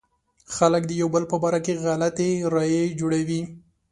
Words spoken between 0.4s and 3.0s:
خلک د يو بل په باره کې غلطې رايې